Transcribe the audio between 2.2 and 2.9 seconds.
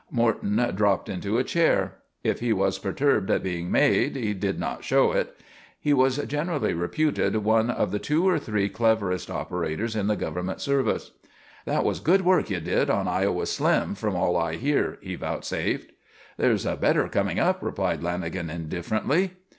If he was